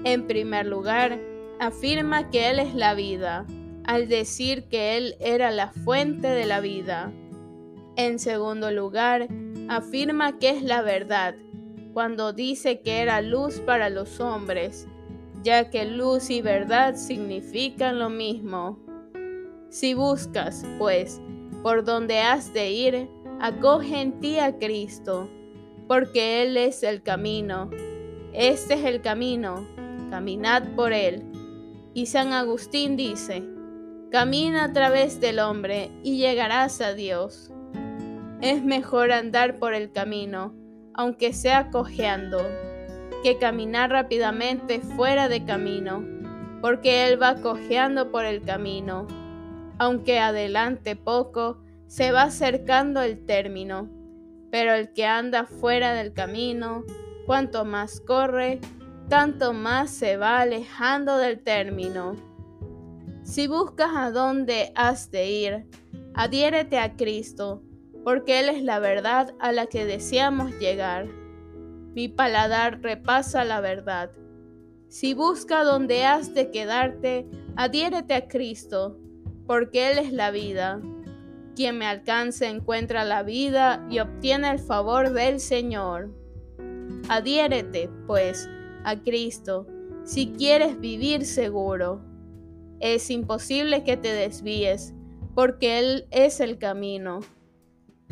En 0.04 0.26
primer 0.26 0.66
lugar, 0.66 1.20
afirma 1.60 2.32
que 2.32 2.50
Él 2.50 2.58
es 2.58 2.74
la 2.74 2.96
vida, 2.96 3.46
al 3.84 4.08
decir 4.08 4.64
que 4.64 4.98
Él 4.98 5.14
era 5.20 5.52
la 5.52 5.72
fuente 5.72 6.28
de 6.30 6.48
la 6.48 6.60
vida. 6.60 7.14
En 7.96 8.18
segundo 8.18 8.72
lugar, 8.72 9.28
afirma 9.76 10.38
que 10.38 10.50
es 10.50 10.64
la 10.64 10.82
verdad, 10.82 11.36
cuando 11.94 12.34
dice 12.34 12.82
que 12.82 13.00
era 13.00 13.22
luz 13.22 13.62
para 13.62 13.90
los 13.90 14.20
hombres, 14.20 14.86
ya 15.44 15.70
que 15.70 15.86
luz 15.86 16.30
y 16.30 16.42
verdad 16.42 16.96
significan 16.96 17.98
lo 17.98 18.10
mismo. 18.10 18.80
Si 19.70 19.94
buscas, 19.94 20.66
pues, 20.78 21.22
por 21.64 21.86
donde 21.86 22.20
has 22.20 22.54
de 22.54 22.70
ir, 22.70 23.10
acoge 23.40 24.02
en 24.02 24.20
ti 24.20 24.40
a 24.40 24.58
Cristo, 24.58 25.30
porque 25.88 26.44
Él 26.44 26.58
es 26.58 26.84
el 26.84 27.02
camino. 27.02 27.70
Este 28.34 28.74
es 28.74 28.84
el 28.84 29.02
camino, 29.02 29.66
caminad 30.10 30.64
por 30.76 30.92
Él. 30.92 31.24
Y 31.94 32.08
San 32.08 32.34
Agustín 32.34 32.98
dice, 32.98 33.42
camina 34.12 34.66
a 34.66 34.74
través 34.74 35.22
del 35.22 35.40
hombre 35.40 35.92
y 36.04 36.18
llegarás 36.18 36.82
a 36.82 36.94
Dios. 36.94 37.54
Es 38.42 38.64
mejor 38.64 39.12
andar 39.12 39.60
por 39.60 39.76
el 39.76 39.92
camino, 39.92 40.56
aunque 40.96 41.32
sea 41.32 41.70
cojeando 41.70 42.40
que 43.24 43.38
caminar 43.38 43.92
rápidamente 43.92 44.80
fuera 44.80 45.30
de 45.30 45.46
camino, 45.46 46.04
porque 46.60 47.08
él 47.08 47.22
va 47.22 47.36
cojeando 47.36 48.10
por 48.10 48.26
el 48.26 48.42
camino. 48.42 49.06
Aunque 49.78 50.20
adelante 50.20 50.96
poco, 50.96 51.60
se 51.86 52.12
va 52.12 52.24
acercando 52.24 53.04
el 53.04 53.24
término, 53.28 53.90
pero 54.50 54.74
el 54.74 54.92
que 54.92 55.06
anda 55.06 55.46
fuera 55.46 55.94
del 55.94 56.12
camino, 56.12 56.84
cuanto 57.28 57.64
más 57.64 58.02
corre, 58.02 58.60
tanto 59.08 59.54
más 59.54 59.92
se 59.92 60.18
va 60.18 60.40
alejando 60.40 61.20
del 61.20 61.44
término. 61.44 62.16
Si 63.22 63.46
buscas 63.48 63.92
a 63.96 64.10
dónde 64.10 64.72
has 64.74 65.12
de 65.12 65.30
ir, 65.30 65.68
adhiérete 66.16 66.80
a 66.80 66.96
Cristo, 66.96 67.62
porque 68.04 68.40
Él 68.40 68.50
es 68.50 68.64
la 68.64 68.80
verdad 68.80 69.34
a 69.40 69.52
la 69.52 69.68
que 69.68 69.86
deseamos 69.86 70.58
llegar. 70.60 71.08
Mi 71.94 72.08
paladar 72.08 72.82
repasa 72.82 73.44
la 73.44 73.62
verdad. 73.62 74.12
Si 74.88 75.14
busca 75.14 75.64
donde 75.64 76.06
has 76.06 76.34
de 76.34 76.52
quedarte, 76.52 77.28
adhiérete 77.56 78.14
a 78.14 78.28
Cristo, 78.28 78.98
porque 79.46 79.92
Él 79.92 80.00
es 80.00 80.12
la 80.12 80.32
vida. 80.32 80.82
Quien 81.56 81.78
me 81.78 81.86
alcance 81.86 82.48
encuentra 82.48 83.04
la 83.04 83.24
vida 83.24 83.86
y 83.90 84.00
obtiene 84.00 84.50
el 84.50 84.60
favor 84.60 85.12
del 85.12 85.40
Señor. 85.40 86.12
Adhiérete, 87.10 87.90
pues, 88.08 88.50
a 88.84 88.96
Cristo, 88.96 89.68
si 90.04 90.32
quieres 90.32 90.80
vivir 90.80 91.26
seguro. 91.26 92.02
Es 92.80 93.10
imposible 93.10 93.84
que 93.84 93.98
te 93.98 94.12
desvíes, 94.12 94.94
porque 95.36 95.80
Él 95.80 96.08
es 96.10 96.40
el 96.40 96.58
camino. 96.58 97.20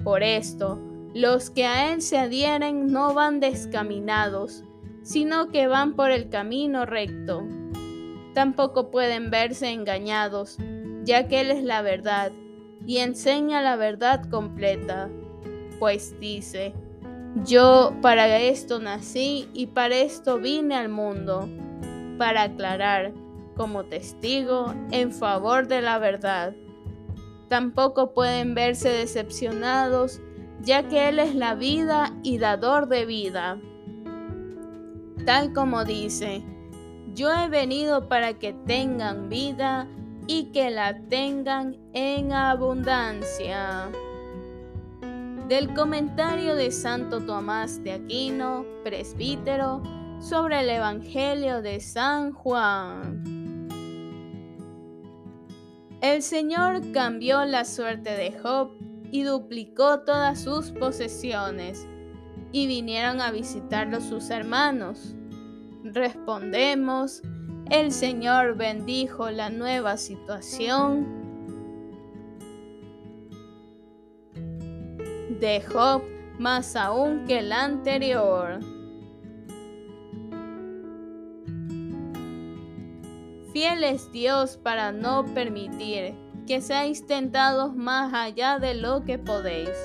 Por 0.03 0.23
esto, 0.23 0.79
los 1.13 1.49
que 1.49 1.65
a 1.65 1.91
Él 1.91 2.01
se 2.01 2.17
adhieren 2.17 2.88
no 2.88 3.13
van 3.13 3.39
descaminados, 3.39 4.63
sino 5.03 5.49
que 5.49 5.67
van 5.67 5.95
por 5.95 6.12
el 6.12 6.29
camino 6.29 6.85
recto. 6.85 7.43
Tampoco 8.33 8.91
pueden 8.91 9.31
verse 9.31 9.69
engañados, 9.69 10.57
ya 11.03 11.27
que 11.27 11.41
Él 11.41 11.51
es 11.51 11.63
la 11.63 11.81
verdad 11.81 12.31
y 12.85 12.97
enseña 12.97 13.62
la 13.62 13.75
verdad 13.75 14.23
completa, 14.29 15.09
pues 15.79 16.19
dice, 16.19 16.73
yo 17.45 17.93
para 18.01 18.39
esto 18.39 18.79
nací 18.79 19.47
y 19.53 19.67
para 19.67 19.95
esto 19.97 20.39
vine 20.39 20.75
al 20.75 20.89
mundo, 20.89 21.47
para 22.17 22.43
aclarar 22.43 23.13
como 23.55 23.85
testigo 23.85 24.73
en 24.91 25.12
favor 25.12 25.67
de 25.67 25.81
la 25.81 25.99
verdad. 25.99 26.53
Tampoco 27.49 28.13
pueden 28.13 28.55
verse 28.55 28.89
decepcionados 28.89 30.21
ya 30.62 30.88
que 30.88 31.09
Él 31.09 31.19
es 31.19 31.35
la 31.35 31.55
vida 31.55 32.13
y 32.23 32.38
dador 32.38 32.88
de 32.88 33.05
vida. 33.05 33.59
Tal 35.25 35.53
como 35.53 35.85
dice, 35.85 36.43
yo 37.13 37.31
he 37.33 37.49
venido 37.49 38.07
para 38.07 38.33
que 38.33 38.53
tengan 38.53 39.29
vida 39.29 39.88
y 40.27 40.45
que 40.51 40.69
la 40.69 40.99
tengan 41.07 41.77
en 41.93 42.33
abundancia. 42.33 43.89
Del 45.47 45.73
comentario 45.73 46.55
de 46.55 46.71
Santo 46.71 47.21
Tomás 47.21 47.83
de 47.83 47.93
Aquino, 47.93 48.65
presbítero, 48.83 49.81
sobre 50.19 50.59
el 50.59 50.69
Evangelio 50.69 51.62
de 51.62 51.79
San 51.79 52.33
Juan. 52.33 53.38
El 56.01 56.21
Señor 56.21 56.93
cambió 56.93 57.43
la 57.43 57.65
suerte 57.65 58.12
de 58.12 58.31
Job 58.31 58.71
y 59.12 59.23
duplicó 59.23 59.99
todas 59.99 60.39
sus 60.39 60.71
posesiones, 60.71 61.85
y 62.53 62.67
vinieron 62.67 63.19
a 63.19 63.31
visitarlo 63.31 63.99
sus 63.99 64.29
hermanos. 64.29 65.15
Respondemos, 65.83 67.21
el 67.69 67.91
Señor 67.91 68.55
bendijo 68.55 69.29
la 69.29 69.49
nueva 69.49 69.97
situación 69.97 71.05
de 75.41 75.62
Job 75.62 76.01
más 76.39 76.77
aún 76.77 77.25
que 77.25 77.41
la 77.41 77.65
anterior. 77.65 78.59
Fiel 83.60 83.84
es 83.84 84.10
Dios 84.13 84.56
para 84.56 84.93
no 84.93 85.26
permitir 85.34 86.15
que 86.48 86.62
seáis 86.62 87.06
tentados 87.06 87.76
más 87.76 88.13
allá 88.13 88.58
de 88.58 88.74
lo 88.74 89.04
que 89.04 89.19
podéis. 89.19 89.76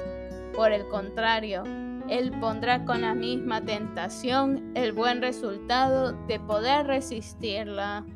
Por 0.54 0.70
el 0.70 0.86
contrario, 0.86 1.64
Él 2.08 2.30
pondrá 2.38 2.84
con 2.84 3.00
la 3.00 3.16
misma 3.16 3.64
tentación 3.64 4.70
el 4.76 4.92
buen 4.92 5.20
resultado 5.20 6.12
de 6.28 6.38
poder 6.38 6.86
resistirla. 6.86 8.06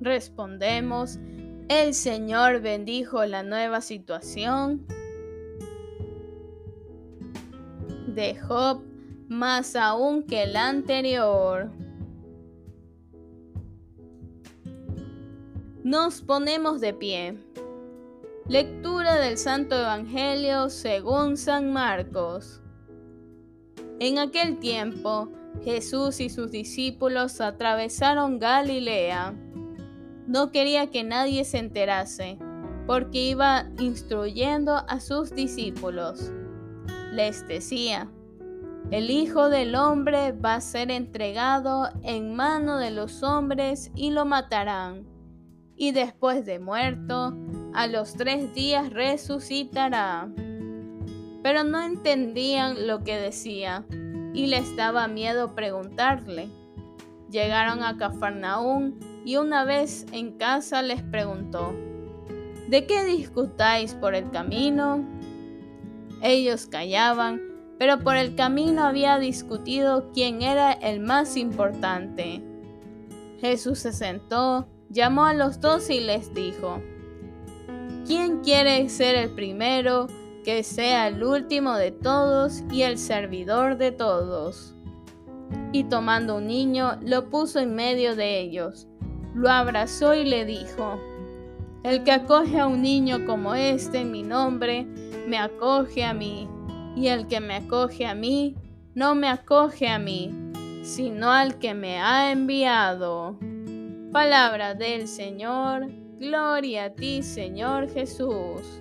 Respondemos, 0.00 1.18
el 1.68 1.92
Señor 1.92 2.62
bendijo 2.62 3.26
la 3.26 3.42
nueva 3.42 3.82
situación 3.82 4.86
de 8.06 8.36
Job 8.36 8.82
más 9.28 9.76
aún 9.76 10.22
que 10.22 10.46
la 10.46 10.70
anterior. 10.70 11.83
Nos 15.84 16.22
ponemos 16.22 16.80
de 16.80 16.94
pie. 16.94 17.36
Lectura 18.48 19.16
del 19.16 19.36
Santo 19.36 19.78
Evangelio 19.78 20.70
según 20.70 21.36
San 21.36 21.74
Marcos. 21.74 22.62
En 24.00 24.18
aquel 24.18 24.58
tiempo, 24.60 25.28
Jesús 25.62 26.20
y 26.20 26.30
sus 26.30 26.50
discípulos 26.50 27.38
atravesaron 27.42 28.38
Galilea. 28.38 29.34
No 30.26 30.50
quería 30.52 30.90
que 30.90 31.04
nadie 31.04 31.44
se 31.44 31.58
enterase, 31.58 32.38
porque 32.86 33.18
iba 33.18 33.66
instruyendo 33.78 34.76
a 34.88 35.00
sus 35.00 35.34
discípulos. 35.34 36.32
Les 37.12 37.46
decía, 37.46 38.10
el 38.90 39.10
Hijo 39.10 39.50
del 39.50 39.74
Hombre 39.74 40.32
va 40.32 40.54
a 40.54 40.60
ser 40.62 40.90
entregado 40.90 41.90
en 42.02 42.34
mano 42.34 42.78
de 42.78 42.90
los 42.90 43.22
hombres 43.22 43.90
y 43.94 44.12
lo 44.12 44.24
matarán. 44.24 45.13
Y 45.76 45.92
después 45.92 46.44
de 46.44 46.58
muerto, 46.58 47.36
a 47.72 47.86
los 47.86 48.14
tres 48.14 48.54
días 48.54 48.90
resucitará. 48.90 50.28
Pero 51.42 51.64
no 51.64 51.82
entendían 51.82 52.86
lo 52.86 53.04
que 53.04 53.16
decía 53.16 53.84
y 54.32 54.46
les 54.46 54.76
daba 54.76 55.08
miedo 55.08 55.54
preguntarle. 55.54 56.48
Llegaron 57.30 57.82
a 57.82 57.96
Cafarnaún 57.96 58.98
y 59.24 59.36
una 59.36 59.64
vez 59.64 60.06
en 60.12 60.38
casa 60.38 60.82
les 60.82 61.02
preguntó, 61.02 61.74
¿De 62.68 62.86
qué 62.86 63.04
discutáis 63.04 63.94
por 63.94 64.14
el 64.14 64.30
camino? 64.30 65.04
Ellos 66.22 66.66
callaban 66.66 67.54
pero 67.78 68.00
por 68.00 68.16
el 68.16 68.34
camino 68.34 68.84
había 68.84 69.18
discutido 69.18 70.10
quién 70.12 70.42
era 70.42 70.72
el 70.72 71.00
más 71.00 71.36
importante. 71.36 72.42
Jesús 73.40 73.80
se 73.80 73.92
sentó, 73.92 74.68
llamó 74.94 75.24
a 75.24 75.34
los 75.34 75.60
dos 75.60 75.90
y 75.90 76.00
les 76.00 76.32
dijo, 76.32 76.80
¿quién 78.06 78.42
quiere 78.42 78.88
ser 78.88 79.16
el 79.16 79.30
primero, 79.30 80.06
que 80.44 80.62
sea 80.62 81.08
el 81.08 81.24
último 81.24 81.74
de 81.74 81.90
todos 81.90 82.62
y 82.70 82.82
el 82.82 82.96
servidor 82.96 83.76
de 83.76 83.90
todos? 83.90 84.76
Y 85.72 85.84
tomando 85.84 86.36
un 86.36 86.46
niño, 86.46 86.96
lo 87.02 87.28
puso 87.28 87.58
en 87.58 87.74
medio 87.74 88.14
de 88.14 88.38
ellos, 88.38 88.86
lo 89.34 89.50
abrazó 89.50 90.14
y 90.14 90.24
le 90.24 90.44
dijo, 90.44 91.00
el 91.82 92.04
que 92.04 92.12
acoge 92.12 92.60
a 92.60 92.68
un 92.68 92.80
niño 92.80 93.26
como 93.26 93.56
este 93.56 93.98
en 93.98 94.12
mi 94.12 94.22
nombre, 94.22 94.84
me 95.26 95.38
acoge 95.38 96.04
a 96.04 96.14
mí 96.14 96.48
y 96.94 97.08
el 97.08 97.26
que 97.26 97.40
me 97.40 97.56
acoge 97.56 98.06
a 98.06 98.14
mí, 98.14 98.54
no 98.94 99.16
me 99.16 99.28
acoge 99.28 99.88
a 99.88 99.98
mí, 99.98 100.30
sino 100.84 101.32
al 101.32 101.58
que 101.58 101.74
me 101.74 102.00
ha 102.00 102.30
enviado. 102.30 103.36
Palabra 104.14 104.74
del 104.74 105.08
Señor, 105.08 105.88
gloria 106.20 106.84
a 106.84 106.90
ti 106.90 107.24
Señor 107.24 107.88
Jesús. 107.92 108.80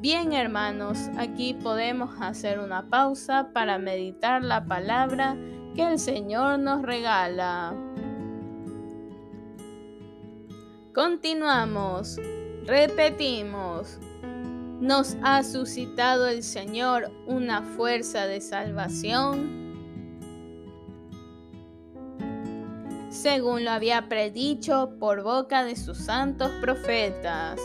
Bien 0.00 0.32
hermanos, 0.32 1.10
aquí 1.18 1.52
podemos 1.52 2.18
hacer 2.18 2.58
una 2.58 2.88
pausa 2.88 3.50
para 3.52 3.76
meditar 3.76 4.42
la 4.42 4.64
palabra 4.64 5.36
que 5.74 5.82
el 5.82 5.98
Señor 5.98 6.60
nos 6.60 6.80
regala. 6.80 7.74
Continuamos, 10.94 12.18
repetimos. 12.64 13.98
¿Nos 14.80 15.18
ha 15.22 15.42
suscitado 15.42 16.26
el 16.26 16.42
Señor 16.42 17.12
una 17.26 17.60
fuerza 17.60 18.26
de 18.26 18.40
salvación? 18.40 19.67
Según 23.20 23.64
lo 23.64 23.72
había 23.72 24.08
predicho 24.08 24.96
por 25.00 25.24
boca 25.24 25.64
de 25.64 25.74
sus 25.74 25.98
santos 25.98 26.52
profetas. 26.60 27.60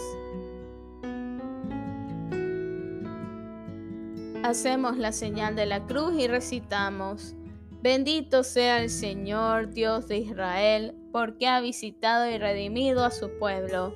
Hacemos 4.41 4.97
la 4.97 5.11
señal 5.11 5.55
de 5.55 5.67
la 5.67 5.85
cruz 5.85 6.15
y 6.17 6.27
recitamos, 6.27 7.35
Bendito 7.83 8.43
sea 8.43 8.81
el 8.81 8.89
Señor 8.89 9.69
Dios 9.69 10.07
de 10.07 10.17
Israel, 10.17 10.95
porque 11.11 11.47
ha 11.47 11.61
visitado 11.61 12.27
y 12.31 12.39
redimido 12.39 13.05
a 13.05 13.11
su 13.11 13.29
pueblo 13.37 13.93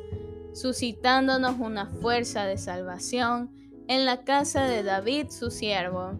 suscitándonos 0.53 1.57
una 1.59 1.87
fuerza 1.87 2.45
de 2.45 2.59
salvación 2.59 3.49
en 3.87 4.05
la 4.05 4.23
casa 4.23 4.65
de 4.65 4.83
David 4.83 5.31
su 5.31 5.49
siervo, 5.49 6.19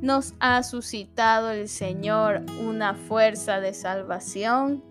nos 0.00 0.34
ha 0.40 0.62
suscitado 0.62 1.50
el 1.50 1.68
Señor 1.68 2.44
una 2.60 2.94
fuerza 2.94 3.60
de 3.60 3.74
salvación. 3.74 4.82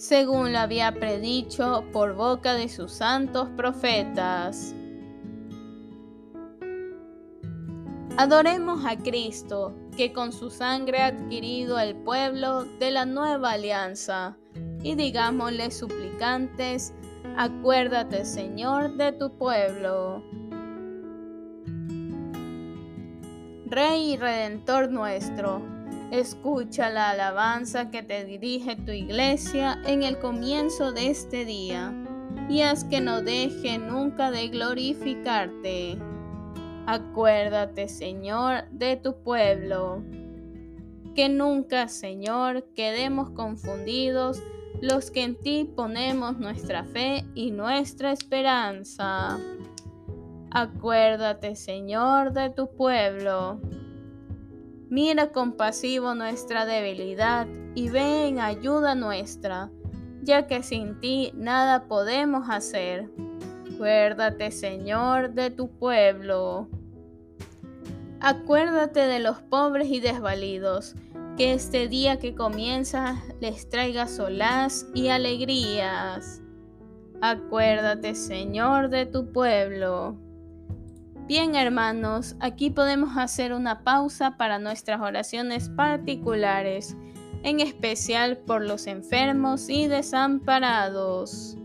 según 0.00 0.54
lo 0.54 0.60
había 0.60 0.92
predicho 0.92 1.84
por 1.92 2.14
boca 2.14 2.54
de 2.54 2.70
sus 2.70 2.90
santos 2.90 3.50
profetas. 3.50 4.74
Adoremos 8.16 8.82
a 8.86 8.96
Cristo, 8.96 9.74
que 9.98 10.14
con 10.14 10.32
su 10.32 10.48
sangre 10.48 11.02
ha 11.02 11.08
adquirido 11.08 11.78
el 11.78 11.94
pueblo 11.96 12.64
de 12.78 12.92
la 12.92 13.04
nueva 13.04 13.52
alianza, 13.52 14.38
y 14.82 14.94
digámosle 14.94 15.70
suplicantes, 15.70 16.94
acuérdate 17.36 18.24
Señor 18.24 18.96
de 18.96 19.12
tu 19.12 19.36
pueblo. 19.36 20.24
Rey 23.70 24.14
y 24.14 24.16
Redentor 24.16 24.90
nuestro, 24.90 25.62
escucha 26.10 26.90
la 26.90 27.10
alabanza 27.10 27.88
que 27.92 28.02
te 28.02 28.24
dirige 28.24 28.74
tu 28.74 28.90
iglesia 28.90 29.80
en 29.86 30.02
el 30.02 30.18
comienzo 30.18 30.90
de 30.90 31.06
este 31.06 31.44
día, 31.44 31.94
y 32.48 32.62
haz 32.62 32.82
que 32.82 33.00
no 33.00 33.22
deje 33.22 33.78
nunca 33.78 34.32
de 34.32 34.48
glorificarte. 34.48 35.96
Acuérdate, 36.86 37.86
Señor, 37.86 38.68
de 38.72 38.96
tu 38.96 39.22
pueblo. 39.22 40.02
Que 41.14 41.28
nunca, 41.28 41.86
Señor, 41.86 42.66
quedemos 42.74 43.30
confundidos 43.30 44.42
los 44.80 45.12
que 45.12 45.22
en 45.22 45.36
ti 45.36 45.70
ponemos 45.76 46.40
nuestra 46.40 46.82
fe 46.82 47.24
y 47.36 47.52
nuestra 47.52 48.10
esperanza. 48.10 49.38
Acuérdate, 50.52 51.54
Señor, 51.54 52.32
de 52.32 52.50
tu 52.50 52.74
pueblo. 52.74 53.60
Mira 54.88 55.30
compasivo 55.30 56.16
nuestra 56.16 56.66
debilidad 56.66 57.46
y 57.76 57.88
ve 57.88 58.26
en 58.26 58.40
ayuda 58.40 58.96
nuestra, 58.96 59.70
ya 60.24 60.48
que 60.48 60.64
sin 60.64 60.98
ti 60.98 61.30
nada 61.36 61.86
podemos 61.86 62.50
hacer. 62.50 63.08
Acuérdate, 63.72 64.50
Señor, 64.50 65.34
de 65.34 65.50
tu 65.50 65.68
pueblo. 65.68 66.68
Acuérdate 68.18 69.06
de 69.06 69.20
los 69.20 69.40
pobres 69.42 69.88
y 69.88 70.00
desvalidos, 70.00 70.96
que 71.36 71.52
este 71.52 71.86
día 71.86 72.18
que 72.18 72.34
comienza 72.34 73.22
les 73.40 73.68
traiga 73.68 74.08
solaz 74.08 74.84
y 74.94 75.08
alegrías. 75.08 76.42
Acuérdate, 77.20 78.16
Señor, 78.16 78.90
de 78.90 79.06
tu 79.06 79.30
pueblo. 79.30 80.29
Bien, 81.30 81.54
hermanos, 81.54 82.34
aquí 82.40 82.70
podemos 82.70 83.16
hacer 83.16 83.52
una 83.52 83.84
pausa 83.84 84.36
para 84.36 84.58
nuestras 84.58 85.00
oraciones 85.00 85.68
particulares, 85.68 86.96
en 87.44 87.60
especial 87.60 88.36
por 88.38 88.64
los 88.64 88.88
enfermos 88.88 89.68
y 89.68 89.86
desamparados. 89.86 91.56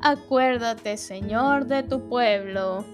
Acuérdate, 0.00 0.96
Señor, 0.96 1.66
de 1.66 1.84
tu 1.84 2.08
pueblo. 2.08 2.84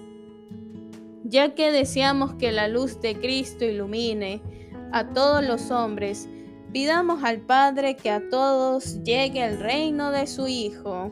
Ya 1.23 1.55
que 1.55 1.71
deseamos 1.71 2.35
que 2.35 2.51
la 2.51 2.67
luz 2.67 3.01
de 3.01 3.19
Cristo 3.19 3.65
ilumine 3.65 4.43
a 4.91 5.07
todos 5.13 5.43
los 5.43 5.71
hombres, 5.71 6.29
pidamos 6.71 7.23
al 7.23 7.39
Padre 7.39 7.95
que 7.95 8.11
a 8.11 8.29
todos 8.29 9.01
llegue 9.01 9.43
el 9.43 9.59
reino 9.59 10.11
de 10.11 10.27
su 10.27 10.47
Hijo. 10.47 11.11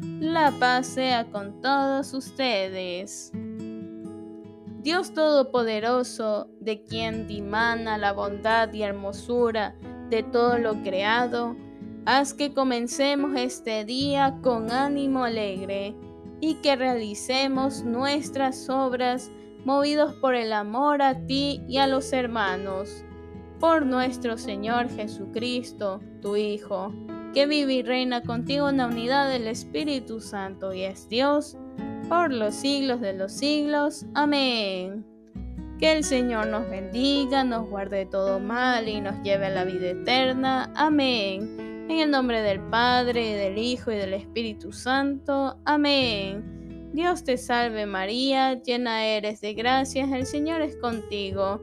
La 0.00 0.52
paz 0.52 0.86
sea 0.86 1.24
con 1.30 1.60
todos 1.60 2.14
ustedes. 2.14 3.32
Dios 4.82 5.12
Todopoderoso, 5.12 6.48
de 6.60 6.84
quien 6.84 7.26
dimana 7.26 7.98
la 7.98 8.12
bondad 8.12 8.72
y 8.72 8.82
hermosura 8.82 9.74
de 10.08 10.22
todo 10.22 10.58
lo 10.58 10.82
creado, 10.82 11.56
haz 12.06 12.32
que 12.32 12.54
comencemos 12.54 13.32
este 13.36 13.84
día 13.84 14.38
con 14.40 14.70
ánimo 14.70 15.24
alegre 15.24 15.96
y 16.40 16.54
que 16.56 16.76
realicemos 16.76 17.82
nuestras 17.82 18.70
obras 18.70 19.32
movidos 19.64 20.14
por 20.14 20.36
el 20.36 20.52
amor 20.52 21.02
a 21.02 21.26
ti 21.26 21.64
y 21.68 21.78
a 21.78 21.88
los 21.88 22.12
hermanos. 22.12 23.04
Por 23.58 23.84
nuestro 23.84 24.38
Señor 24.38 24.88
Jesucristo, 24.90 26.00
tu 26.22 26.36
Hijo 26.36 26.92
que 27.34 27.46
vive 27.46 27.74
y 27.74 27.82
reina 27.82 28.22
contigo 28.22 28.68
en 28.68 28.78
la 28.78 28.86
unidad 28.86 29.28
del 29.28 29.46
Espíritu 29.46 30.20
Santo 30.20 30.72
y 30.72 30.82
es 30.82 31.08
Dios 31.08 31.56
por 32.08 32.32
los 32.32 32.54
siglos 32.54 33.00
de 33.00 33.12
los 33.12 33.32
siglos. 33.32 34.06
Amén. 34.14 35.04
Que 35.78 35.92
el 35.92 36.04
Señor 36.04 36.46
nos 36.48 36.68
bendiga, 36.68 37.44
nos 37.44 37.68
guarde 37.68 37.98
de 37.98 38.06
todo 38.06 38.40
mal 38.40 38.88
y 38.88 39.00
nos 39.00 39.22
lleve 39.22 39.46
a 39.46 39.50
la 39.50 39.64
vida 39.64 39.90
eterna. 39.90 40.72
Amén. 40.74 41.86
En 41.88 41.98
el 41.98 42.10
nombre 42.10 42.42
del 42.42 42.60
Padre, 42.60 43.34
del 43.34 43.58
Hijo 43.58 43.92
y 43.92 43.96
del 43.96 44.14
Espíritu 44.14 44.72
Santo. 44.72 45.58
Amén. 45.64 46.90
Dios 46.92 47.22
te 47.22 47.36
salve 47.36 47.86
María, 47.86 48.60
llena 48.62 49.06
eres 49.06 49.40
de 49.40 49.54
gracias, 49.54 50.10
el 50.10 50.26
Señor 50.26 50.62
es 50.62 50.76
contigo. 50.76 51.62